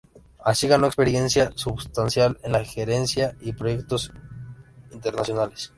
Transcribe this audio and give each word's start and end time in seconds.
Así 0.43 0.67
ganó 0.67 0.87
experiencia 0.87 1.51
substancial 1.53 2.39
en 2.41 2.53
la 2.53 2.63
gerencia 2.65 3.33
de 3.39 3.53
proyectos 3.53 4.11
internacionales. 4.91 5.69